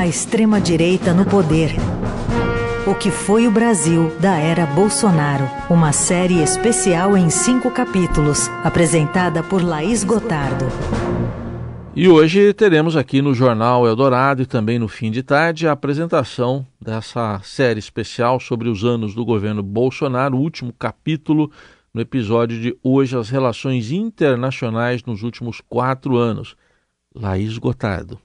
A 0.00 0.06
extrema-direita 0.06 1.12
no 1.12 1.26
poder. 1.26 1.72
O 2.86 2.94
que 2.94 3.10
foi 3.10 3.46
o 3.46 3.50
Brasil 3.50 4.10
da 4.18 4.38
era 4.38 4.64
Bolsonaro. 4.64 5.44
Uma 5.68 5.92
série 5.92 6.42
especial 6.42 7.18
em 7.18 7.28
cinco 7.28 7.70
capítulos, 7.70 8.48
apresentada 8.64 9.42
por 9.42 9.62
Laís 9.62 10.02
Gotardo. 10.02 10.64
E 11.94 12.08
hoje 12.08 12.54
teremos 12.54 12.96
aqui 12.96 13.20
no 13.20 13.34
Jornal 13.34 13.86
Eldorado 13.86 14.40
e 14.40 14.46
também 14.46 14.78
no 14.78 14.88
fim 14.88 15.10
de 15.10 15.22
tarde 15.22 15.68
a 15.68 15.72
apresentação 15.72 16.66
dessa 16.80 17.38
série 17.44 17.78
especial 17.78 18.40
sobre 18.40 18.70
os 18.70 18.82
anos 18.82 19.14
do 19.14 19.22
governo 19.22 19.62
Bolsonaro, 19.62 20.34
o 20.34 20.40
último 20.40 20.72
capítulo 20.72 21.52
no 21.92 22.00
episódio 22.00 22.58
de 22.58 22.74
hoje, 22.82 23.18
as 23.18 23.28
relações 23.28 23.92
internacionais 23.92 25.04
nos 25.04 25.22
últimos 25.22 25.60
quatro 25.60 26.16
anos. 26.16 26.56
Laís 27.14 27.58
Gotardo. 27.58 28.18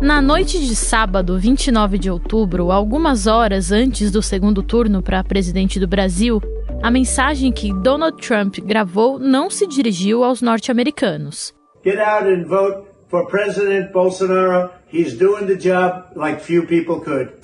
Na 0.00 0.20
noite 0.20 0.60
de 0.60 0.76
sábado, 0.76 1.38
29 1.38 1.98
de 1.98 2.10
outubro, 2.10 2.70
algumas 2.70 3.26
horas 3.26 3.72
antes 3.72 4.10
do 4.10 4.22
segundo 4.22 4.62
turno 4.62 5.02
para 5.02 5.24
presidente 5.24 5.80
do 5.80 5.88
Brasil, 5.88 6.40
a 6.82 6.90
mensagem 6.90 7.50
que 7.50 7.72
Donald 7.72 8.18
Trump 8.18 8.58
gravou 8.58 9.18
não 9.18 9.48
se 9.48 9.66
dirigiu 9.66 10.22
aos 10.22 10.42
norte-americanos. 10.42 11.54
Get 11.82 11.98
out 11.98 12.28
and 12.28 12.44
vote 12.46 12.86
for 13.08 13.26
President 13.26 13.92
Bolsonaro. 13.92 14.70
He's 14.92 15.16
doing 15.16 15.46
the 15.46 15.56
job 15.56 16.12
like 16.14 16.40
few 16.40 16.66
people 16.66 17.00
could. 17.00 17.43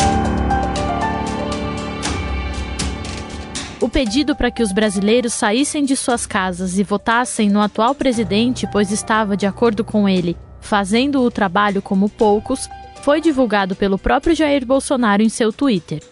O 3.80 3.88
pedido 3.88 4.36
para 4.36 4.50
que 4.50 4.62
os 4.62 4.72
brasileiros 4.72 5.32
saíssem 5.32 5.84
de 5.84 5.96
suas 5.96 6.26
casas 6.26 6.78
e 6.78 6.82
votassem 6.82 7.48
no 7.48 7.60
atual 7.60 7.94
presidente, 7.94 8.68
pois 8.70 8.92
estava, 8.92 9.36
de 9.36 9.46
acordo 9.46 9.82
com 9.82 10.06
ele, 10.06 10.36
fazendo 10.60 11.22
o 11.22 11.30
trabalho 11.30 11.80
como 11.80 12.08
poucos, 12.10 12.68
foi 13.02 13.22
divulgado 13.22 13.74
pelo 13.74 13.98
próprio 13.98 14.36
Jair 14.36 14.66
Bolsonaro 14.66 15.22
em 15.22 15.30
seu 15.30 15.50
Twitter. 15.50 16.02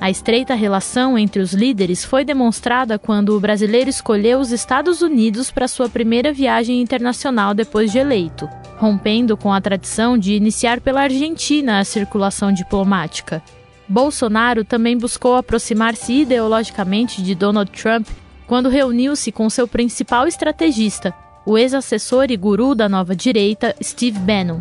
A 0.00 0.08
estreita 0.08 0.54
relação 0.54 1.18
entre 1.18 1.42
os 1.42 1.52
líderes 1.52 2.02
foi 2.02 2.24
demonstrada 2.24 2.98
quando 2.98 3.36
o 3.36 3.40
brasileiro 3.40 3.90
escolheu 3.90 4.38
os 4.38 4.50
Estados 4.50 5.02
Unidos 5.02 5.50
para 5.50 5.68
sua 5.68 5.88
primeira 5.88 6.32
viagem 6.32 6.80
internacional 6.80 7.52
depois 7.52 7.92
de 7.92 7.98
eleito, 7.98 8.48
rompendo 8.78 9.36
com 9.36 9.52
a 9.52 9.60
tradição 9.60 10.16
de 10.16 10.34
iniciar 10.34 10.80
pela 10.80 11.02
Argentina 11.02 11.80
a 11.80 11.84
circulação 11.84 12.52
diplomática. 12.52 13.42
Bolsonaro 13.88 14.64
também 14.64 14.98
buscou 14.98 15.36
aproximar-se 15.36 16.12
ideologicamente 16.12 17.22
de 17.22 17.34
Donald 17.34 17.70
Trump 17.70 18.06
quando 18.46 18.68
reuniu-se 18.68 19.32
com 19.32 19.48
seu 19.48 19.66
principal 19.66 20.26
estrategista, 20.26 21.14
o 21.46 21.56
ex-assessor 21.56 22.26
e 22.30 22.36
guru 22.36 22.74
da 22.74 22.88
nova 22.88 23.16
direita, 23.16 23.74
Steve 23.82 24.18
Bannon. 24.18 24.60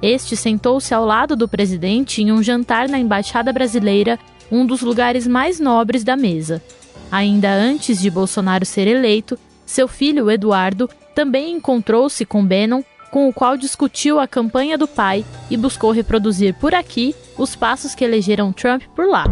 Este 0.00 0.36
sentou-se 0.36 0.92
ao 0.94 1.04
lado 1.04 1.34
do 1.34 1.48
presidente 1.48 2.22
em 2.22 2.30
um 2.30 2.42
jantar 2.42 2.88
na 2.88 2.98
embaixada 2.98 3.52
brasileira 3.52 4.18
um 4.50 4.64
dos 4.64 4.82
lugares 4.82 5.26
mais 5.26 5.58
nobres 5.58 6.04
da 6.04 6.16
mesa. 6.16 6.62
Ainda 7.10 7.52
antes 7.52 8.00
de 8.00 8.10
Bolsonaro 8.10 8.66
ser 8.66 8.86
eleito, 8.86 9.38
seu 9.64 9.88
filho 9.88 10.30
Eduardo 10.30 10.88
também 11.14 11.56
encontrou-se 11.56 12.24
com 12.24 12.44
Bannon, 12.44 12.82
com 13.10 13.28
o 13.28 13.32
qual 13.32 13.56
discutiu 13.56 14.20
a 14.20 14.26
campanha 14.28 14.76
do 14.76 14.86
pai 14.86 15.24
e 15.50 15.56
buscou 15.56 15.90
reproduzir 15.90 16.54
por 16.54 16.74
aqui 16.74 17.14
os 17.36 17.56
passos 17.56 17.94
que 17.94 18.04
elegeram 18.04 18.52
Trump 18.52 18.82
por 18.94 19.08
lá. 19.08 19.24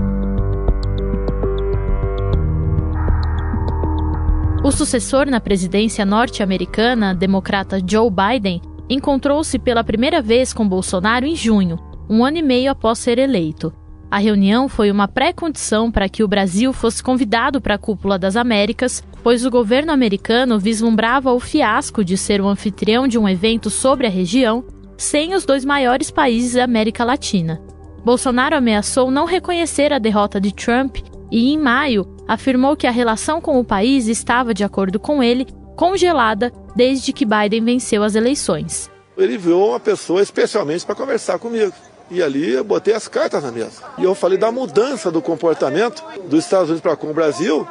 O 4.64 4.70
sucessor 4.70 5.26
na 5.26 5.40
presidência 5.40 6.04
norte-americana, 6.04 7.14
democrata 7.14 7.80
Joe 7.84 8.08
Biden, 8.10 8.62
encontrou-se 8.88 9.58
pela 9.58 9.82
primeira 9.82 10.22
vez 10.22 10.52
com 10.52 10.68
Bolsonaro 10.68 11.26
em 11.26 11.34
junho, 11.34 11.78
um 12.08 12.24
ano 12.24 12.38
e 12.38 12.42
meio 12.42 12.70
após 12.70 12.98
ser 12.98 13.18
eleito. 13.18 13.72
A 14.08 14.18
reunião 14.18 14.68
foi 14.68 14.90
uma 14.90 15.08
pré-condição 15.08 15.90
para 15.90 16.08
que 16.08 16.22
o 16.22 16.28
Brasil 16.28 16.72
fosse 16.72 17.02
convidado 17.02 17.60
para 17.60 17.74
a 17.74 17.78
Cúpula 17.78 18.18
das 18.18 18.36
Américas, 18.36 19.02
pois 19.22 19.44
o 19.46 19.50
governo 19.50 19.90
americano 19.90 20.58
vislumbrava 20.58 21.32
o 21.32 21.40
fiasco 21.40 22.04
de 22.04 22.16
ser 22.16 22.40
o 22.40 22.46
anfitrião 22.46 23.08
de 23.08 23.18
um 23.18 23.28
evento 23.28 23.70
sobre 23.70 24.06
a 24.06 24.10
região 24.10 24.64
sem 24.98 25.34
os 25.34 25.44
dois 25.44 25.64
maiores 25.64 26.10
países 26.10 26.52
da 26.52 26.64
América 26.64 27.04
Latina. 27.04 27.60
Bolsonaro 28.04 28.56
ameaçou 28.56 29.10
não 29.10 29.24
reconhecer 29.24 29.92
a 29.92 29.98
derrota 29.98 30.40
de 30.40 30.52
Trump 30.52 30.96
e, 31.30 31.52
em 31.52 31.58
maio, 31.58 32.06
afirmou 32.26 32.76
que 32.76 32.86
a 32.86 32.90
relação 32.90 33.40
com 33.40 33.58
o 33.58 33.64
país 33.64 34.08
estava, 34.08 34.52
de 34.52 34.64
acordo 34.64 34.98
com 34.98 35.22
ele, 35.22 35.46
congelada 35.76 36.52
desde 36.74 37.12
que 37.12 37.24
Biden 37.24 37.64
venceu 37.64 38.02
as 38.02 38.14
eleições. 38.14 38.90
Ele 39.16 39.38
viu 39.38 39.58
uma 39.58 39.80
pessoa 39.80 40.22
especialmente 40.22 40.84
para 40.84 40.94
conversar 40.94 41.38
comigo. 41.38 41.72
E 42.10 42.22
ali 42.22 42.50
eu 42.50 42.64
botei 42.64 42.92
as 42.92 43.08
cartas 43.08 43.42
na 43.42 43.50
mesa. 43.50 43.82
E 43.96 44.04
eu 44.04 44.14
falei 44.14 44.36
da 44.36 44.52
mudança 44.52 45.10
do 45.10 45.22
comportamento 45.22 46.04
dos 46.28 46.44
Estados 46.44 46.68
Unidos 46.68 46.82
para 46.82 46.96
com 46.96 47.10
o 47.10 47.14
Brasil 47.14 47.66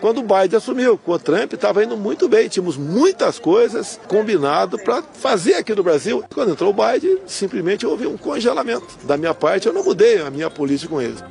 quando 0.00 0.18
o 0.18 0.22
Biden 0.22 0.56
assumiu. 0.56 0.98
Com 0.98 1.12
o 1.12 1.18
Trump 1.18 1.52
estava 1.52 1.84
indo 1.84 1.96
muito 1.96 2.28
bem, 2.28 2.48
tínhamos 2.48 2.76
muitas 2.76 3.38
coisas 3.38 4.00
combinado 4.08 4.78
para 4.78 5.02
fazer 5.02 5.54
aqui 5.54 5.74
no 5.74 5.82
Brasil. 5.82 6.24
Quando 6.32 6.52
entrou 6.52 6.70
o 6.70 6.74
Biden, 6.74 7.18
simplesmente 7.26 7.86
houve 7.86 8.06
um 8.06 8.16
congelamento. 8.16 8.86
Da 9.04 9.16
minha 9.16 9.34
parte, 9.34 9.66
eu 9.66 9.72
não 9.72 9.84
mudei 9.84 10.20
a 10.20 10.30
minha 10.30 10.50
política 10.50 10.90
com 10.90 11.00
eles. 11.00 11.22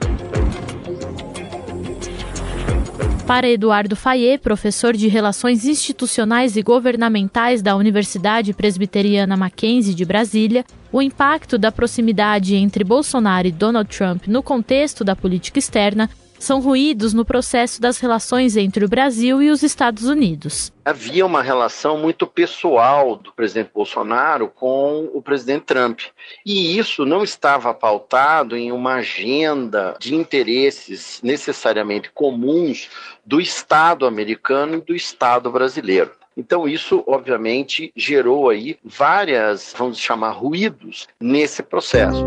Para 3.25 3.49
Eduardo 3.49 3.95
Fayet, 3.95 4.37
professor 4.37 4.93
de 4.93 5.07
Relações 5.07 5.65
Institucionais 5.65 6.55
e 6.55 6.61
Governamentais 6.61 7.59
da 7.59 7.75
Universidade 7.75 8.53
Presbiteriana 8.53 9.35
Mackenzie 9.35 9.95
de 9.95 10.05
Brasília, 10.05 10.63
o 10.91 11.01
impacto 11.01 11.57
da 11.57 11.71
proximidade 11.71 12.55
entre 12.55 12.83
Bolsonaro 12.83 13.47
e 13.47 13.51
Donald 13.51 13.89
Trump 13.89 14.27
no 14.27 14.43
contexto 14.43 15.03
da 15.03 15.15
política 15.15 15.57
externa 15.57 16.07
são 16.39 16.59
ruídos 16.59 17.13
no 17.13 17.25
processo 17.25 17.81
das 17.81 17.99
relações 17.99 18.55
entre 18.57 18.85
o 18.85 18.89
Brasil 18.89 19.41
e 19.41 19.49
os 19.49 19.63
Estados 19.63 20.05
Unidos. 20.05 20.71
Havia 20.83 21.25
uma 21.25 21.41
relação 21.41 21.97
muito 21.97 22.27
pessoal 22.27 23.15
do 23.15 23.31
presidente 23.31 23.71
Bolsonaro 23.73 24.47
com 24.47 25.09
o 25.13 25.21
presidente 25.21 25.63
Trump. 25.63 26.01
E 26.45 26.77
isso 26.77 27.05
não 27.05 27.23
estava 27.23 27.73
pautado 27.73 28.55
em 28.55 28.71
uma 28.71 28.95
agenda 28.95 29.95
de 29.99 30.13
interesses 30.13 31.19
necessariamente 31.23 32.11
comuns 32.13 32.89
do 33.25 33.41
Estado 33.41 34.05
americano 34.05 34.75
e 34.75 34.81
do 34.81 34.95
Estado 34.95 35.51
brasileiro. 35.51 36.11
Então 36.37 36.67
isso, 36.67 37.03
obviamente, 37.07 37.91
gerou 37.95 38.49
aí 38.49 38.77
várias, 38.83 39.73
vamos 39.77 39.97
chamar, 39.97 40.31
ruídos 40.31 41.07
nesse 41.19 41.63
processo. 41.63 42.25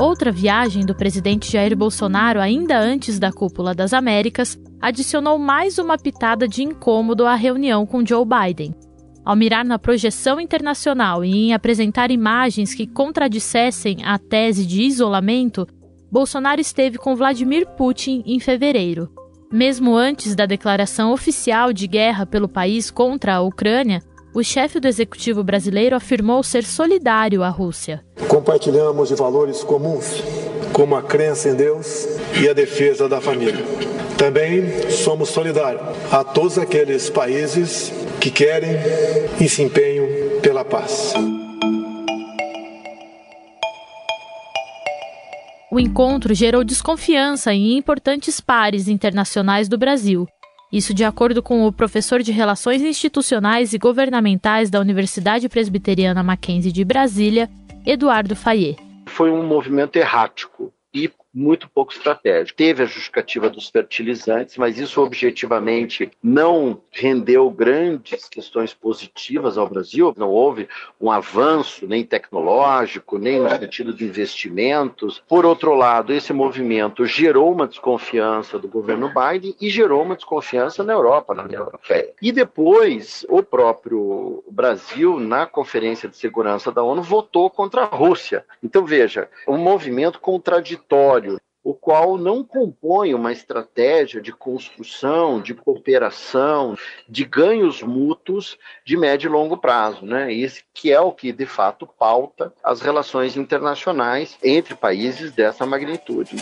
Outra 0.00 0.32
viagem 0.32 0.86
do 0.86 0.94
presidente 0.94 1.52
Jair 1.52 1.76
Bolsonaro, 1.76 2.40
ainda 2.40 2.80
antes 2.80 3.18
da 3.18 3.30
cúpula 3.30 3.74
das 3.74 3.92
Américas, 3.92 4.58
adicionou 4.80 5.38
mais 5.38 5.76
uma 5.76 5.98
pitada 5.98 6.48
de 6.48 6.62
incômodo 6.62 7.26
à 7.26 7.34
reunião 7.34 7.84
com 7.84 8.04
Joe 8.04 8.24
Biden. 8.24 8.74
Ao 9.22 9.36
mirar 9.36 9.62
na 9.62 9.78
projeção 9.78 10.40
internacional 10.40 11.22
e 11.22 11.48
em 11.48 11.52
apresentar 11.52 12.10
imagens 12.10 12.72
que 12.72 12.86
contradissessem 12.86 13.98
a 14.02 14.18
tese 14.18 14.64
de 14.64 14.80
isolamento, 14.80 15.68
Bolsonaro 16.10 16.62
esteve 16.62 16.96
com 16.96 17.14
Vladimir 17.14 17.66
Putin 17.76 18.22
em 18.24 18.40
fevereiro. 18.40 19.12
Mesmo 19.52 19.94
antes 19.94 20.34
da 20.34 20.46
declaração 20.46 21.12
oficial 21.12 21.74
de 21.74 21.86
guerra 21.86 22.24
pelo 22.24 22.48
país 22.48 22.90
contra 22.90 23.34
a 23.34 23.42
Ucrânia, 23.42 24.00
o 24.32 24.42
chefe 24.42 24.78
do 24.78 24.86
executivo 24.86 25.42
brasileiro 25.42 25.96
afirmou 25.96 26.42
ser 26.42 26.64
solidário 26.64 27.42
à 27.42 27.48
Rússia. 27.48 28.04
Compartilhamos 28.28 29.08
de 29.08 29.14
valores 29.14 29.64
comuns, 29.64 30.22
como 30.72 30.94
a 30.94 31.02
crença 31.02 31.48
em 31.48 31.54
Deus 31.54 32.06
e 32.40 32.48
a 32.48 32.52
defesa 32.52 33.08
da 33.08 33.20
família. 33.20 33.64
Também 34.16 34.90
somos 34.90 35.30
solidários 35.30 35.82
a 36.12 36.22
todos 36.22 36.58
aqueles 36.58 37.10
países 37.10 37.92
que 38.20 38.30
querem 38.30 38.70
e 39.40 39.48
se 39.48 39.62
empenham 39.62 40.06
pela 40.42 40.64
paz. 40.64 41.14
O 45.72 45.78
encontro 45.78 46.34
gerou 46.34 46.64
desconfiança 46.64 47.54
em 47.54 47.76
importantes 47.76 48.40
pares 48.40 48.88
internacionais 48.88 49.68
do 49.68 49.78
Brasil, 49.78 50.26
isso 50.72 50.94
de 50.94 51.04
acordo 51.04 51.42
com 51.42 51.66
o 51.66 51.72
professor 51.72 52.22
de 52.22 52.32
Relações 52.32 52.82
Institucionais 52.82 53.72
e 53.72 53.78
Governamentais 53.78 54.70
da 54.70 54.80
Universidade 54.80 55.48
Presbiteriana 55.48 56.22
Mackenzie 56.22 56.72
de 56.72 56.84
Brasília, 56.84 57.50
Eduardo 57.84 58.36
Fayet. 58.36 58.78
Foi 59.06 59.30
um 59.30 59.44
movimento 59.44 59.96
errático 59.96 60.72
e 60.94 61.10
muito 61.32 61.68
pouco 61.68 61.92
estratégico. 61.92 62.56
Teve 62.56 62.82
a 62.82 62.86
justificativa 62.86 63.48
dos 63.48 63.68
fertilizantes, 63.68 64.56
mas 64.56 64.78
isso 64.78 65.00
objetivamente 65.00 66.10
não 66.22 66.80
rendeu 66.90 67.48
grandes 67.50 68.28
questões 68.28 68.74
positivas 68.74 69.56
ao 69.56 69.68
Brasil. 69.68 70.12
Não 70.16 70.28
houve 70.28 70.68
um 71.00 71.10
avanço 71.10 71.86
nem 71.86 72.04
tecnológico, 72.04 73.18
nem 73.18 73.40
no 73.40 73.50
sentido 73.50 73.94
de 73.94 74.04
investimentos. 74.04 75.22
Por 75.28 75.46
outro 75.46 75.74
lado, 75.74 76.12
esse 76.12 76.32
movimento 76.32 77.06
gerou 77.06 77.52
uma 77.52 77.66
desconfiança 77.66 78.58
do 78.58 78.68
governo 78.68 79.12
Biden 79.14 79.54
e 79.60 79.70
gerou 79.70 80.02
uma 80.02 80.16
desconfiança 80.16 80.82
na 80.82 80.92
Europa, 80.92 81.34
na 81.34 81.44
União 81.44 81.62
Europeia. 81.62 82.12
E 82.20 82.32
depois, 82.32 83.24
o 83.28 83.42
próprio 83.42 84.42
Brasil, 84.50 85.20
na 85.20 85.46
Conferência 85.46 86.08
de 86.08 86.16
Segurança 86.16 86.72
da 86.72 86.82
ONU, 86.82 87.02
votou 87.02 87.48
contra 87.48 87.82
a 87.82 87.86
Rússia. 87.86 88.44
Então, 88.62 88.84
veja, 88.84 89.28
um 89.46 89.56
movimento 89.56 90.20
contraditório 90.20 91.19
o 91.62 91.74
qual 91.74 92.16
não 92.16 92.42
compõe 92.42 93.12
uma 93.14 93.30
estratégia 93.32 94.18
de 94.20 94.32
construção, 94.32 95.40
de 95.40 95.54
cooperação, 95.54 96.76
de 97.08 97.24
ganhos 97.24 97.80
mútuos 97.82 98.58
de 98.84 98.96
médio 98.96 99.28
e 99.28 99.32
longo 99.32 99.56
prazo, 99.58 100.04
né? 100.06 100.32
Esse 100.32 100.64
que 100.72 100.90
é 100.90 101.00
o 101.00 101.12
que 101.12 101.30
de 101.32 101.46
fato 101.46 101.86
pauta 101.86 102.52
as 102.64 102.80
relações 102.80 103.36
internacionais 103.36 104.36
entre 104.42 104.74
países 104.74 105.30
dessa 105.32 105.66
magnitude. 105.66 106.36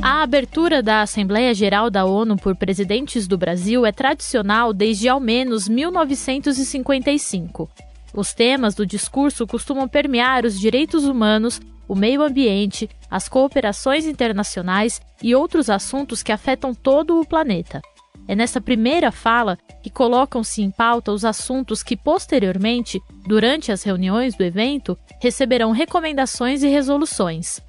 A 0.00 0.22
abertura 0.22 0.80
da 0.82 1.02
Assembleia 1.02 1.52
Geral 1.52 1.90
da 1.90 2.04
ONU 2.04 2.36
por 2.36 2.54
presidentes 2.54 3.26
do 3.26 3.36
Brasil 3.36 3.84
é 3.84 3.90
tradicional 3.90 4.72
desde 4.72 5.08
ao 5.08 5.18
menos 5.18 5.68
1955. 5.68 7.68
Os 8.14 8.34
temas 8.34 8.74
do 8.74 8.84
discurso 8.84 9.46
costumam 9.46 9.88
permear 9.88 10.44
os 10.44 10.58
direitos 10.58 11.04
humanos, 11.04 11.60
o 11.88 11.94
meio 11.94 12.22
ambiente, 12.22 12.88
as 13.10 13.28
cooperações 13.28 14.06
internacionais 14.06 15.00
e 15.22 15.34
outros 15.34 15.70
assuntos 15.70 16.22
que 16.22 16.32
afetam 16.32 16.74
todo 16.74 17.20
o 17.20 17.26
planeta. 17.26 17.80
É 18.28 18.36
nessa 18.36 18.60
primeira 18.60 19.10
fala 19.10 19.58
que 19.82 19.90
colocam-se 19.90 20.62
em 20.62 20.70
pauta 20.70 21.10
os 21.10 21.24
assuntos 21.24 21.82
que, 21.82 21.96
posteriormente, 21.96 23.00
durante 23.26 23.72
as 23.72 23.82
reuniões 23.82 24.36
do 24.36 24.44
evento, 24.44 24.96
receberão 25.20 25.72
recomendações 25.72 26.62
e 26.62 26.68
resoluções. 26.68 27.60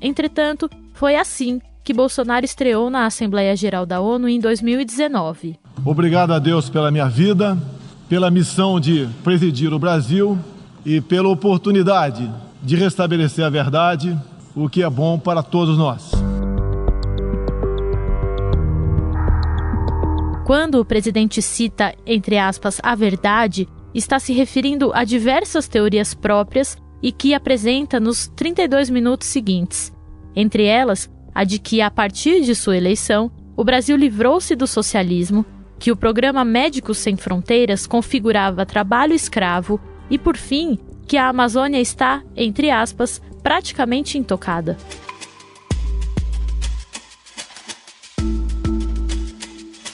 Entretanto, 0.00 0.68
foi 0.92 1.16
assim 1.16 1.60
que 1.82 1.94
Bolsonaro 1.94 2.44
estreou 2.44 2.90
na 2.90 3.06
Assembleia 3.06 3.56
Geral 3.56 3.86
da 3.86 4.00
ONU 4.00 4.28
em 4.28 4.38
2019. 4.38 5.58
Obrigado 5.84 6.32
a 6.32 6.38
Deus 6.38 6.68
pela 6.68 6.90
minha 6.90 7.08
vida, 7.08 7.58
pela 8.12 8.30
missão 8.30 8.78
de 8.78 9.08
presidir 9.24 9.72
o 9.72 9.78
Brasil 9.78 10.38
e 10.84 11.00
pela 11.00 11.30
oportunidade 11.30 12.30
de 12.62 12.76
restabelecer 12.76 13.42
a 13.42 13.48
verdade, 13.48 14.18
o 14.54 14.68
que 14.68 14.82
é 14.82 14.90
bom 14.90 15.18
para 15.18 15.42
todos 15.42 15.78
nós. 15.78 16.10
Quando 20.44 20.74
o 20.74 20.84
presidente 20.84 21.40
cita, 21.40 21.94
entre 22.04 22.36
aspas, 22.36 22.78
a 22.82 22.94
verdade, 22.94 23.66
está 23.94 24.18
se 24.18 24.34
referindo 24.34 24.92
a 24.92 25.04
diversas 25.04 25.66
teorias 25.66 26.12
próprias 26.12 26.76
e 27.02 27.10
que 27.12 27.32
apresenta 27.32 27.98
nos 27.98 28.28
32 28.36 28.90
minutos 28.90 29.28
seguintes. 29.28 29.90
Entre 30.36 30.66
elas, 30.66 31.10
a 31.34 31.44
de 31.44 31.58
que, 31.58 31.80
a 31.80 31.90
partir 31.90 32.42
de 32.42 32.54
sua 32.54 32.76
eleição, 32.76 33.32
o 33.56 33.64
Brasil 33.64 33.96
livrou-se 33.96 34.54
do 34.54 34.66
socialismo 34.66 35.46
que 35.82 35.90
o 35.90 35.96
programa 35.96 36.44
Médicos 36.44 36.98
Sem 36.98 37.16
Fronteiras 37.16 37.88
configurava 37.88 38.64
trabalho 38.64 39.14
escravo 39.14 39.80
e, 40.08 40.16
por 40.16 40.36
fim, 40.36 40.78
que 41.08 41.16
a 41.16 41.26
Amazônia 41.26 41.80
está, 41.80 42.22
entre 42.36 42.70
aspas, 42.70 43.20
praticamente 43.42 44.16
intocada. 44.16 44.78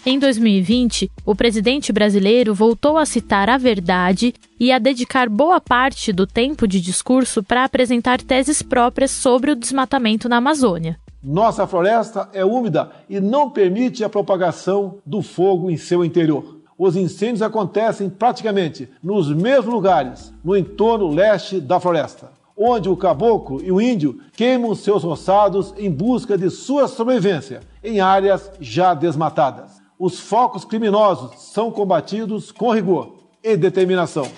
Em 0.05 0.19
2020, 0.19 1.11
o 1.25 1.35
presidente 1.35 1.91
brasileiro 1.91 2.55
voltou 2.55 2.99
a 2.99 3.07
citar 3.07 3.49
a 3.49 3.57
verdade 3.57 4.35
e 4.61 4.71
a 4.71 4.79
dedicar 4.79 5.27
boa 5.27 5.59
parte 5.59 6.13
do 6.13 6.27
tempo 6.27 6.69
de 6.69 6.83
discurso 6.83 7.43
para 7.43 7.65
apresentar 7.65 8.21
teses 8.21 8.61
próprias 8.61 9.11
sobre 9.11 9.53
o 9.53 9.57
desmatamento 9.57 10.29
na 10.29 10.37
Amazônia. 10.37 11.01
Nossa 11.23 11.67
floresta 11.67 12.29
é 12.33 12.45
úmida 12.45 12.91
e 13.09 13.19
não 13.19 13.51
permite 13.51 14.05
a 14.05 14.09
propagação 14.09 14.99
do 15.05 15.21
fogo 15.21 15.69
em 15.69 15.77
seu 15.77 16.05
interior. 16.05 16.59
Os 16.79 16.95
incêndios 16.95 17.43
acontecem 17.43 18.09
praticamente 18.09 18.89
nos 19.03 19.29
mesmos 19.29 19.75
lugares, 19.75 20.33
no 20.45 20.57
entorno 20.57 21.09
leste 21.09 21.61
da 21.61 21.81
floresta, 21.81 22.31
onde 22.57 22.89
o 22.89 22.97
caboclo 22.97 23.61
e 23.65 23.73
o 23.73 23.81
índio 23.81 24.21
queimam 24.33 24.77
seus 24.77 25.03
roçados 25.03 25.75
em 25.77 25.91
busca 25.91 26.39
de 26.39 26.51
sua 26.51 26.87
sobrevivência 26.87 27.63
em 27.83 27.99
áreas 27.99 28.49
já 28.61 28.95
desmatadas. 28.95 29.83
Os 29.99 30.21
focos 30.21 30.65
criminosos 30.65 31.33
são 31.53 31.73
combatidos 31.73 32.53
com 32.53 32.71
rigor 32.71 33.17
e 33.43 33.57
determinação. 33.57 34.29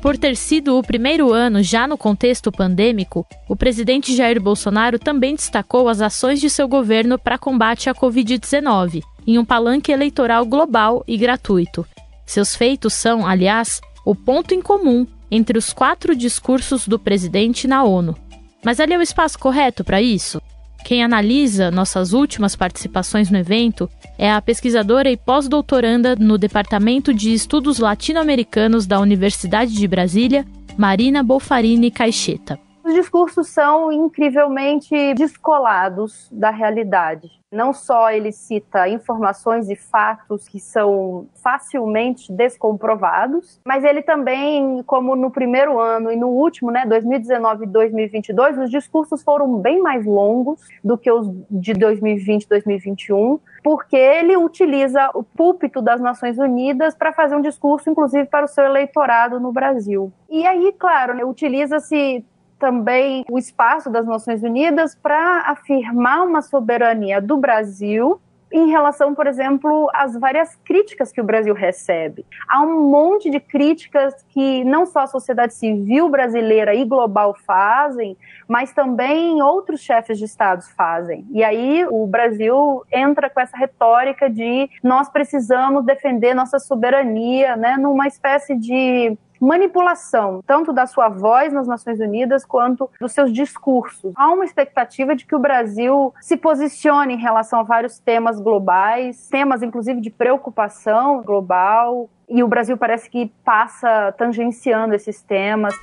Por 0.00 0.16
ter 0.16 0.34
sido 0.34 0.78
o 0.78 0.82
primeiro 0.82 1.30
ano 1.30 1.62
já 1.62 1.86
no 1.86 1.98
contexto 1.98 2.50
pandêmico, 2.50 3.26
o 3.46 3.54
presidente 3.54 4.16
Jair 4.16 4.40
Bolsonaro 4.40 4.98
também 4.98 5.34
destacou 5.34 5.88
as 5.88 6.00
ações 6.00 6.40
de 6.40 6.48
seu 6.48 6.66
governo 6.66 7.18
para 7.18 7.36
combate 7.36 7.90
à 7.90 7.94
Covid-19, 7.94 9.02
em 9.26 9.38
um 9.38 9.44
palanque 9.44 9.92
eleitoral 9.92 10.46
global 10.46 11.04
e 11.06 11.18
gratuito. 11.18 11.86
Seus 12.24 12.56
feitos 12.56 12.94
são, 12.94 13.26
aliás, 13.26 13.78
o 14.04 14.14
ponto 14.14 14.54
em 14.54 14.62
comum 14.62 15.06
entre 15.30 15.58
os 15.58 15.70
quatro 15.72 16.16
discursos 16.16 16.88
do 16.88 16.98
presidente 16.98 17.68
na 17.68 17.84
ONU. 17.84 18.16
Mas 18.64 18.80
ali 18.80 18.94
é 18.94 18.98
o 18.98 19.02
espaço 19.02 19.38
correto 19.38 19.84
para 19.84 20.00
isso? 20.00 20.40
Quem 20.84 21.02
analisa 21.04 21.70
nossas 21.70 22.12
últimas 22.12 22.56
participações 22.56 23.30
no 23.30 23.38
evento 23.38 23.88
é 24.18 24.30
a 24.30 24.40
pesquisadora 24.40 25.10
e 25.10 25.16
pós-doutoranda 25.16 26.16
no 26.16 26.36
Departamento 26.36 27.14
de 27.14 27.32
Estudos 27.32 27.78
Latino-Americanos 27.78 28.86
da 28.86 28.98
Universidade 29.00 29.74
de 29.74 29.86
Brasília, 29.86 30.44
Marina 30.76 31.22
Bolfarini 31.22 31.90
Caixeta. 31.90 32.58
Os 32.90 32.94
discursos 32.96 33.46
são 33.46 33.92
incrivelmente 33.92 35.14
descolados 35.14 36.28
da 36.32 36.50
realidade. 36.50 37.30
Não 37.52 37.72
só 37.72 38.10
ele 38.10 38.32
cita 38.32 38.88
informações 38.88 39.70
e 39.70 39.76
fatos 39.76 40.48
que 40.48 40.58
são 40.58 41.28
facilmente 41.40 42.32
descomprovados, 42.32 43.60
mas 43.64 43.84
ele 43.84 44.02
também, 44.02 44.82
como 44.82 45.14
no 45.14 45.30
primeiro 45.30 45.78
ano 45.78 46.10
e 46.10 46.16
no 46.16 46.30
último, 46.30 46.72
né, 46.72 46.84
2019 46.84 47.64
e 47.64 47.68
2022, 47.68 48.58
os 48.58 48.70
discursos 48.70 49.22
foram 49.22 49.58
bem 49.58 49.80
mais 49.80 50.04
longos 50.04 50.60
do 50.82 50.98
que 50.98 51.12
os 51.12 51.28
de 51.48 51.72
2020 51.74 52.42
e 52.42 52.48
2021, 52.48 53.38
porque 53.62 53.96
ele 53.96 54.36
utiliza 54.36 55.10
o 55.14 55.22
púlpito 55.22 55.80
das 55.80 56.00
Nações 56.00 56.38
Unidas 56.38 56.92
para 56.96 57.12
fazer 57.12 57.36
um 57.36 57.40
discurso, 57.40 57.88
inclusive 57.88 58.26
para 58.26 58.46
o 58.46 58.48
seu 58.48 58.64
eleitorado 58.64 59.38
no 59.38 59.52
Brasil. 59.52 60.12
E 60.28 60.44
aí, 60.44 60.74
claro, 60.76 61.14
né, 61.14 61.24
utiliza-se 61.24 62.24
também 62.60 63.24
o 63.28 63.38
espaço 63.38 63.90
das 63.90 64.06
Nações 64.06 64.42
Unidas 64.42 64.94
para 64.94 65.40
afirmar 65.46 66.26
uma 66.26 66.42
soberania 66.42 67.20
do 67.20 67.38
Brasil 67.38 68.20
em 68.52 68.68
relação, 68.68 69.14
por 69.14 69.26
exemplo, 69.26 69.88
às 69.94 70.18
várias 70.18 70.56
críticas 70.64 71.12
que 71.12 71.20
o 71.20 71.24
Brasil 71.24 71.54
recebe. 71.54 72.26
Há 72.48 72.60
um 72.60 72.90
monte 72.90 73.30
de 73.30 73.38
críticas 73.38 74.14
que 74.28 74.64
não 74.64 74.84
só 74.84 75.00
a 75.00 75.06
sociedade 75.06 75.54
civil 75.54 76.08
brasileira 76.08 76.74
e 76.74 76.84
global 76.84 77.34
fazem, 77.46 78.16
mas 78.48 78.72
também 78.72 79.40
outros 79.40 79.80
chefes 79.80 80.18
de 80.18 80.24
estados 80.24 80.68
fazem. 80.72 81.24
E 81.30 81.44
aí 81.44 81.86
o 81.88 82.06
Brasil 82.06 82.82
entra 82.90 83.30
com 83.30 83.40
essa 83.40 83.56
retórica 83.56 84.28
de 84.28 84.68
nós 84.82 85.08
precisamos 85.08 85.84
defender 85.84 86.34
nossa 86.34 86.58
soberania, 86.58 87.56
né, 87.56 87.76
numa 87.76 88.08
espécie 88.08 88.56
de 88.56 89.16
manipulação, 89.40 90.42
tanto 90.46 90.72
da 90.72 90.86
sua 90.86 91.08
voz 91.08 91.52
nas 91.52 91.66
Nações 91.66 91.98
Unidas 91.98 92.44
quanto 92.44 92.90
dos 93.00 93.12
seus 93.12 93.32
discursos. 93.32 94.12
Há 94.14 94.30
uma 94.30 94.44
expectativa 94.44 95.16
de 95.16 95.24
que 95.24 95.34
o 95.34 95.38
Brasil 95.38 96.12
se 96.20 96.36
posicione 96.36 97.14
em 97.14 97.18
relação 97.18 97.60
a 97.60 97.62
vários 97.62 97.98
temas 97.98 98.38
globais, 98.38 99.28
temas 99.28 99.62
inclusive 99.62 100.00
de 100.00 100.10
preocupação 100.10 101.22
global, 101.22 102.10
e 102.28 102.44
o 102.44 102.48
Brasil 102.48 102.76
parece 102.76 103.10
que 103.10 103.32
passa 103.44 104.12
tangenciando 104.16 104.94
esses 104.94 105.22
temas. 105.22 105.74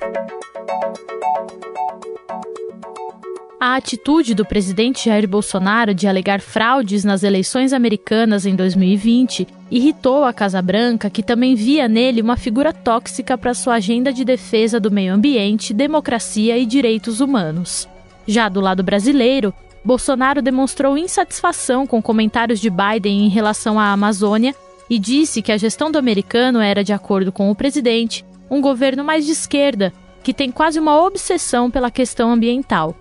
A 3.60 3.74
atitude 3.74 4.36
do 4.36 4.44
presidente 4.44 5.06
Jair 5.06 5.28
Bolsonaro 5.28 5.92
de 5.92 6.06
alegar 6.06 6.40
fraudes 6.40 7.02
nas 7.02 7.24
eleições 7.24 7.72
americanas 7.72 8.46
em 8.46 8.54
2020 8.54 9.48
irritou 9.68 10.24
a 10.24 10.32
Casa 10.32 10.62
Branca, 10.62 11.10
que 11.10 11.24
também 11.24 11.56
via 11.56 11.88
nele 11.88 12.22
uma 12.22 12.36
figura 12.36 12.72
tóxica 12.72 13.36
para 13.36 13.54
sua 13.54 13.74
agenda 13.74 14.12
de 14.12 14.24
defesa 14.24 14.78
do 14.78 14.92
meio 14.92 15.12
ambiente, 15.12 15.74
democracia 15.74 16.56
e 16.56 16.64
direitos 16.64 17.20
humanos. 17.20 17.88
Já 18.28 18.48
do 18.48 18.60
lado 18.60 18.84
brasileiro, 18.84 19.52
Bolsonaro 19.84 20.40
demonstrou 20.40 20.96
insatisfação 20.96 21.84
com 21.84 22.00
comentários 22.00 22.60
de 22.60 22.70
Biden 22.70 23.26
em 23.26 23.28
relação 23.28 23.80
à 23.80 23.90
Amazônia 23.90 24.54
e 24.88 25.00
disse 25.00 25.42
que 25.42 25.50
a 25.50 25.56
gestão 25.56 25.90
do 25.90 25.98
americano 25.98 26.60
era, 26.60 26.84
de 26.84 26.92
acordo 26.92 27.32
com 27.32 27.50
o 27.50 27.56
presidente, 27.56 28.24
um 28.48 28.60
governo 28.60 29.02
mais 29.02 29.26
de 29.26 29.32
esquerda, 29.32 29.92
que 30.22 30.32
tem 30.32 30.52
quase 30.52 30.78
uma 30.78 31.04
obsessão 31.04 31.68
pela 31.68 31.90
questão 31.90 32.30
ambiental. 32.30 32.94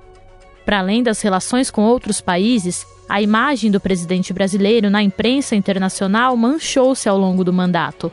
Para 0.67 0.79
além 0.79 1.01
das 1.01 1.21
relações 1.21 1.71
com 1.71 1.85
outros 1.85 2.19
países, 2.19 2.85
a 3.07 3.21
imagem 3.21 3.71
do 3.71 3.79
presidente 3.79 4.33
brasileiro 4.33 4.89
na 4.89 5.01
imprensa 5.01 5.55
internacional 5.55 6.35
manchou-se 6.35 7.07
ao 7.07 7.17
longo 7.17 7.41
do 7.41 7.53
mandato. 7.53 8.11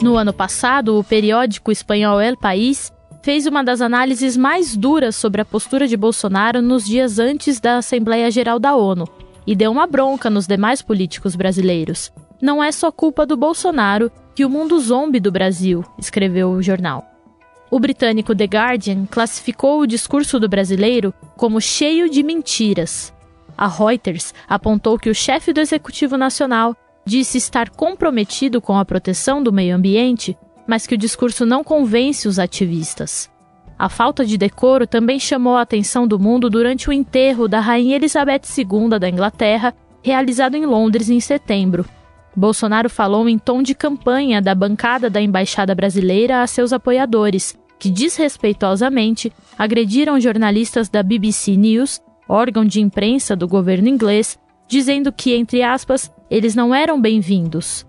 No 0.00 0.16
ano 0.16 0.32
passado, 0.32 0.96
o 0.96 1.02
periódico 1.02 1.72
espanhol 1.72 2.20
El 2.20 2.36
País 2.36 2.92
fez 3.20 3.46
uma 3.46 3.64
das 3.64 3.80
análises 3.80 4.36
mais 4.36 4.76
duras 4.76 5.16
sobre 5.16 5.40
a 5.40 5.44
postura 5.44 5.88
de 5.88 5.96
Bolsonaro 5.96 6.62
nos 6.62 6.84
dias 6.84 7.18
antes 7.18 7.58
da 7.58 7.78
Assembleia 7.78 8.30
Geral 8.30 8.60
da 8.60 8.76
ONU 8.76 9.08
e 9.44 9.56
deu 9.56 9.72
uma 9.72 9.88
bronca 9.88 10.30
nos 10.30 10.46
demais 10.46 10.80
políticos 10.80 11.34
brasileiros. 11.34 12.12
Não 12.40 12.62
é 12.62 12.70
só 12.70 12.92
culpa 12.92 13.26
do 13.26 13.36
Bolsonaro 13.36 14.08
que 14.36 14.44
o 14.44 14.50
mundo 14.50 14.78
zombe 14.78 15.18
do 15.18 15.32
Brasil, 15.32 15.84
escreveu 15.98 16.52
o 16.52 16.62
jornal. 16.62 17.11
O 17.72 17.80
britânico 17.80 18.36
The 18.36 18.44
Guardian 18.44 19.06
classificou 19.06 19.80
o 19.80 19.86
discurso 19.86 20.38
do 20.38 20.46
brasileiro 20.46 21.14
como 21.38 21.58
cheio 21.58 22.06
de 22.10 22.22
mentiras. 22.22 23.14
A 23.56 23.66
Reuters 23.66 24.34
apontou 24.46 24.98
que 24.98 25.08
o 25.08 25.14
chefe 25.14 25.54
do 25.54 25.60
Executivo 25.60 26.18
Nacional 26.18 26.76
disse 27.06 27.38
estar 27.38 27.70
comprometido 27.70 28.60
com 28.60 28.76
a 28.76 28.84
proteção 28.84 29.42
do 29.42 29.50
meio 29.50 29.74
ambiente, 29.74 30.36
mas 30.66 30.86
que 30.86 30.94
o 30.94 30.98
discurso 30.98 31.46
não 31.46 31.64
convence 31.64 32.28
os 32.28 32.38
ativistas. 32.38 33.30
A 33.78 33.88
falta 33.88 34.22
de 34.22 34.36
decoro 34.36 34.86
também 34.86 35.18
chamou 35.18 35.56
a 35.56 35.62
atenção 35.62 36.06
do 36.06 36.18
mundo 36.18 36.50
durante 36.50 36.90
o 36.90 36.92
enterro 36.92 37.48
da 37.48 37.58
Rainha 37.58 37.96
Elizabeth 37.96 38.42
II 38.54 38.98
da 39.00 39.08
Inglaterra, 39.08 39.74
realizado 40.02 40.56
em 40.56 40.66
Londres 40.66 41.08
em 41.08 41.20
setembro. 41.20 41.86
Bolsonaro 42.36 42.90
falou 42.90 43.26
em 43.28 43.38
tom 43.38 43.62
de 43.62 43.74
campanha 43.74 44.42
da 44.42 44.54
bancada 44.54 45.08
da 45.08 45.22
Embaixada 45.22 45.74
Brasileira 45.74 46.42
a 46.42 46.46
seus 46.46 46.72
apoiadores, 46.72 47.56
que 47.82 47.90
desrespeitosamente 47.90 49.32
agrediram 49.58 50.20
jornalistas 50.20 50.88
da 50.88 51.02
BBC 51.02 51.56
News, 51.56 52.00
órgão 52.28 52.64
de 52.64 52.80
imprensa 52.80 53.34
do 53.34 53.48
governo 53.48 53.88
inglês, 53.88 54.38
dizendo 54.68 55.10
que, 55.10 55.34
entre 55.34 55.64
aspas, 55.64 56.08
eles 56.30 56.54
não 56.54 56.72
eram 56.72 57.00
bem-vindos. 57.00 57.84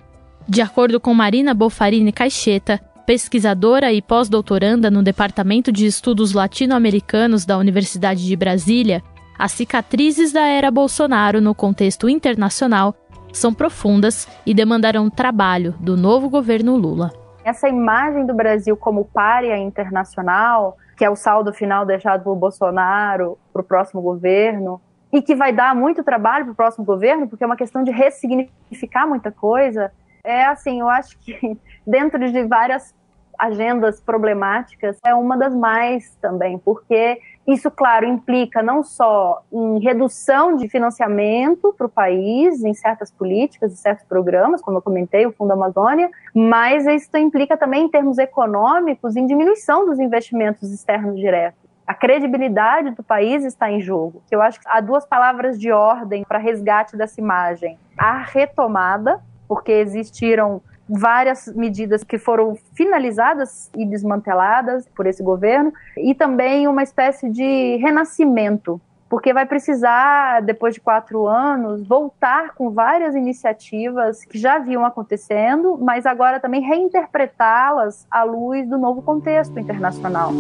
De 0.49 0.61
acordo 0.61 0.99
com 0.99 1.13
Marina 1.13 1.53
Bofarini 1.53 2.11
Caixeta, 2.11 2.79
pesquisadora 3.05 3.93
e 3.93 4.01
pós-doutoranda 4.01 4.89
no 4.89 5.03
Departamento 5.03 5.71
de 5.71 5.85
Estudos 5.85 6.33
Latino-Americanos 6.33 7.45
da 7.45 7.55
Universidade 7.55 8.25
de 8.25 8.35
Brasília, 8.35 9.03
as 9.37 9.51
cicatrizes 9.51 10.31
da 10.33 10.47
era 10.47 10.71
Bolsonaro 10.71 11.39
no 11.39 11.53
contexto 11.53 12.09
internacional 12.09 12.95
são 13.31 13.53
profundas 13.53 14.27
e 14.43 14.55
demandarão 14.55 15.07
trabalho 15.07 15.75
do 15.79 15.95
novo 15.95 16.31
governo 16.31 16.75
Lula. 16.75 17.22
Essa 17.43 17.67
imagem 17.67 18.25
do 18.25 18.33
Brasil 18.33 18.75
como 18.77 19.05
párea 19.05 19.57
internacional, 19.57 20.77
que 20.95 21.03
é 21.03 21.09
o 21.09 21.15
saldo 21.15 21.53
final 21.53 21.85
deixado 21.85 22.23
por 22.23 22.35
Bolsonaro 22.35 23.37
para 23.51 23.61
o 23.61 23.65
próximo 23.65 24.01
governo, 24.01 24.81
e 25.11 25.21
que 25.21 25.35
vai 25.35 25.53
dar 25.53 25.75
muito 25.75 26.03
trabalho 26.03 26.45
para 26.45 26.51
o 26.53 26.55
próximo 26.55 26.85
governo, 26.85 27.27
porque 27.27 27.43
é 27.43 27.47
uma 27.47 27.55
questão 27.55 27.83
de 27.83 27.91
ressignificar 27.91 29.05
muita 29.05 29.31
coisa. 29.31 29.91
É 30.23 30.45
assim, 30.45 30.79
eu 30.79 30.89
acho 30.89 31.17
que 31.19 31.57
dentro 31.85 32.31
de 32.31 32.43
várias 32.45 32.95
agendas 33.37 33.99
problemáticas 33.99 34.97
é 35.05 35.13
uma 35.13 35.37
das 35.37 35.53
mais 35.53 36.15
também, 36.21 36.57
porque 36.57 37.19
isso, 37.47 37.69
claro, 37.69 38.05
implica 38.05 38.63
não 38.63 38.83
só 38.83 39.43
em 39.51 39.79
redução 39.79 40.55
de 40.55 40.69
financiamento 40.69 41.73
para 41.77 41.87
o 41.87 41.89
país, 41.89 42.63
em 42.63 42.73
certas 42.73 43.11
políticas, 43.11 43.73
em 43.73 43.75
certos 43.75 44.05
programas, 44.05 44.61
como 44.61 44.77
eu 44.77 44.81
comentei, 44.81 45.25
o 45.25 45.31
Fundo 45.33 45.51
Amazônia, 45.51 46.09
mas 46.33 46.85
isso 46.85 47.17
implica 47.17 47.57
também, 47.57 47.83
em 47.83 47.89
termos 47.89 48.17
econômicos, 48.17 49.15
em 49.15 49.27
diminuição 49.27 49.85
dos 49.85 49.99
investimentos 49.99 50.71
externos 50.71 51.15
diretos 51.17 51.63
a 51.85 51.93
credibilidade 51.93 52.91
do 52.91 53.03
país 53.03 53.43
está 53.43 53.69
em 53.69 53.81
jogo. 53.81 54.23
Eu 54.31 54.41
acho 54.41 54.59
que 54.59 54.67
há 54.67 54.79
duas 54.79 55.05
palavras 55.05 55.59
de 55.59 55.71
ordem 55.71 56.23
para 56.23 56.39
resgate 56.39 56.95
dessa 56.95 57.19
imagem: 57.19 57.77
a 57.97 58.19
retomada, 58.19 59.21
porque 59.47 59.71
existiram 59.71 60.61
várias 60.93 61.47
medidas 61.55 62.03
que 62.03 62.17
foram 62.17 62.55
finalizadas 62.73 63.69
e 63.75 63.85
desmanteladas 63.85 64.87
por 64.95 65.07
esse 65.07 65.23
governo, 65.23 65.73
e 65.97 66.13
também 66.13 66.67
uma 66.67 66.83
espécie 66.83 67.29
de 67.29 67.77
renascimento 67.77 68.79
porque 69.13 69.31
vai 69.31 69.45
precisar, 69.45 70.41
depois 70.41 70.73
de 70.73 70.81
quatro 70.81 71.27
anos, 71.27 71.87
voltar 71.87 72.55
com 72.55 72.71
várias 72.71 73.13
iniciativas 73.13 74.25
que 74.25 74.39
já 74.39 74.57
vinham 74.57 74.83
acontecendo, 74.83 75.77
mas 75.79 76.07
agora 76.07 76.39
também 76.39 76.61
reinterpretá-las 76.61 78.07
à 78.09 78.23
luz 78.23 78.67
do 78.67 78.75
novo 78.75 79.03
contexto 79.03 79.59
internacional. 79.59 80.31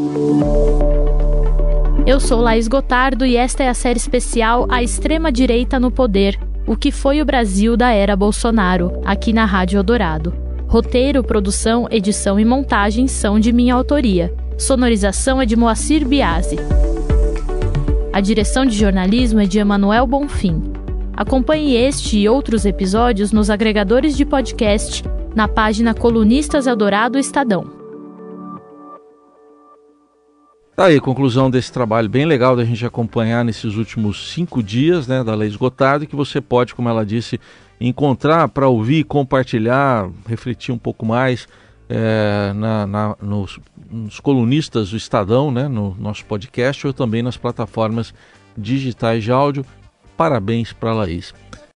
Eu 2.03 2.19
sou 2.19 2.41
Laís 2.41 2.67
Gotardo 2.67 3.23
e 3.23 3.37
esta 3.37 3.63
é 3.63 3.69
a 3.69 3.75
série 3.75 3.99
especial 3.99 4.65
A 4.71 4.81
Extrema 4.81 5.31
Direita 5.31 5.79
no 5.79 5.91
Poder 5.91 6.39
O 6.65 6.75
que 6.75 6.91
foi 6.91 7.21
o 7.21 7.25
Brasil 7.25 7.77
da 7.77 7.91
era 7.91 8.15
Bolsonaro, 8.15 8.99
aqui 9.05 9.31
na 9.31 9.45
Rádio 9.45 9.77
Eldorado. 9.77 10.42
Roteiro, 10.73 11.23
produção, 11.23 11.87
edição 11.91 12.39
e 12.39 12.43
montagem 12.43 13.07
são 13.07 13.39
de 13.39 13.53
minha 13.53 13.75
autoria. 13.75 14.33
Sonorização 14.57 15.39
é 15.39 15.45
de 15.45 15.55
Moacir 15.55 16.03
Biasi. 16.03 16.55
A 18.11 18.19
direção 18.19 18.65
de 18.65 18.75
jornalismo 18.75 19.39
é 19.39 19.45
de 19.45 19.59
Emanuel 19.59 20.07
Bonfim. 20.07 20.63
Acompanhe 21.15 21.75
este 21.75 22.17
e 22.17 22.27
outros 22.27 22.65
episódios 22.65 23.31
nos 23.31 23.51
agregadores 23.51 24.17
de 24.17 24.25
podcast 24.25 25.03
na 25.35 25.47
página 25.47 25.93
Colunistas 25.93 26.65
Eldorado 26.65 27.19
Estadão. 27.19 27.82
Tá 30.75 30.85
aí, 30.85 30.99
conclusão 30.99 31.51
desse 31.51 31.71
trabalho 31.71 32.09
bem 32.09 32.25
legal 32.25 32.55
da 32.55 32.65
gente 32.65 32.83
acompanhar 32.83 33.45
nesses 33.45 33.75
últimos 33.75 34.31
cinco 34.31 34.63
dias 34.63 35.07
né, 35.07 35.23
da 35.23 35.35
Lei 35.35 35.47
Esgotada, 35.47 36.07
que 36.07 36.15
você 36.15 36.41
pode, 36.41 36.73
como 36.73 36.89
ela 36.89 37.05
disse, 37.05 37.39
encontrar 37.79 38.47
para 38.49 38.67
ouvir, 38.67 39.03
compartilhar, 39.03 40.09
refletir 40.25 40.73
um 40.73 40.77
pouco 40.79 41.05
mais 41.05 41.47
é, 41.87 42.53
na, 42.55 42.87
na, 42.87 43.15
nos, 43.21 43.59
nos, 43.87 44.19
colunistas 44.19 44.89
do 44.89 44.97
Estadão, 44.97 45.51
né, 45.51 45.67
no 45.67 45.95
nosso 45.99 46.25
podcast, 46.25 46.87
ou 46.87 46.91
também 46.91 47.21
nas 47.21 47.37
plataformas 47.37 48.11
digitais 48.57 49.23
de 49.23 49.31
áudio. 49.31 49.63
Parabéns 50.17 50.73
para 50.73 50.89
a 50.89 50.93
Laís. 50.93 51.35